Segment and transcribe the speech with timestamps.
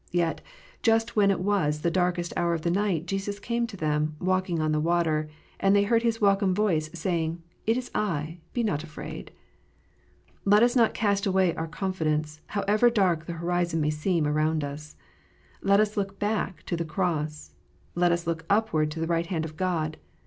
[0.09, 0.41] Yet,
[0.81, 4.59] just when it was the darkest hour of the night, Jesus came to them" walking
[4.59, 8.83] on the water," and they heard His welcome voice, saying, "It is I: be not
[8.83, 9.29] afraid."
[10.43, 14.95] Let us not cast away our confidence, however dark the horizon may seem around us.
[15.61, 17.53] Let us look bade to the cross.
[17.93, 19.97] Let us look upward to the right hand of God.